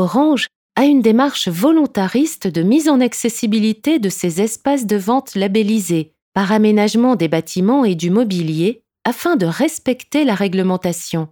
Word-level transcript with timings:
Orange 0.00 0.46
a 0.76 0.86
une 0.86 1.02
démarche 1.02 1.48
volontariste 1.48 2.46
de 2.46 2.62
mise 2.62 2.88
en 2.88 3.00
accessibilité 3.00 3.98
de 3.98 4.08
ces 4.08 4.40
espaces 4.40 4.86
de 4.86 4.96
vente 4.96 5.34
labellisés 5.34 6.14
par 6.32 6.52
aménagement 6.52 7.16
des 7.16 7.28
bâtiments 7.28 7.84
et 7.84 7.94
du 7.94 8.08
mobilier 8.08 8.82
afin 9.04 9.36
de 9.36 9.44
respecter 9.44 10.24
la 10.24 10.34
réglementation. 10.34 11.28